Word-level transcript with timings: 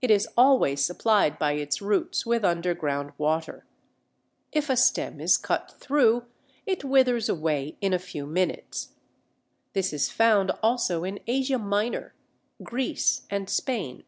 It 0.00 0.10
is 0.10 0.26
always 0.38 0.82
supplied 0.82 1.38
by 1.38 1.52
its 1.52 1.82
roots 1.82 2.24
with 2.24 2.46
underground 2.46 3.12
water. 3.18 3.66
If 4.52 4.70
a 4.70 4.74
stem 4.78 5.20
is 5.20 5.36
cut 5.36 5.72
through 5.78 6.24
it 6.64 6.82
withers 6.82 7.28
away 7.28 7.76
in 7.82 7.92
a 7.92 7.98
few 7.98 8.24
minutes. 8.26 8.94
This 9.74 9.92
is 9.92 10.08
found 10.08 10.50
also 10.62 11.04
in 11.04 11.20
Asia 11.26 11.58
Minor, 11.58 12.14
Greece, 12.62 13.26
and 13.28 13.50
Spain. 13.50 14.04